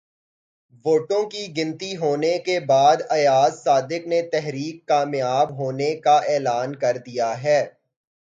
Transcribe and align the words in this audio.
ووٹوں 0.85 1.23
کی 1.29 1.43
گنتی 1.57 1.95
ہونے 1.97 2.37
کے 2.45 2.59
بعد 2.65 2.97
ایاز 3.09 3.61
صادق 3.63 4.07
نے 4.07 4.21
تحریک 4.31 4.85
کامیاب 4.87 5.51
ہونے 5.57 5.93
کا 5.97 6.17
اعلان 6.27 6.75
کر 6.75 6.97
دیا 7.05 7.31
ہے 7.43 7.59